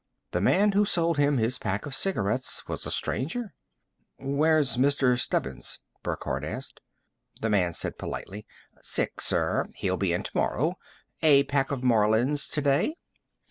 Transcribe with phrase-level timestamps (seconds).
[0.31, 3.53] The man who sold him his pack of cigarettes was a stranger.
[4.17, 5.15] "Where's Mr.
[5.15, 6.81] Stebbins?" Burckhardt asked.
[7.39, 8.47] The man said politely,
[8.81, 9.67] "Sick, sir.
[9.75, 10.79] He'll be in tomorrow.
[11.21, 12.95] A pack of Marlins today?"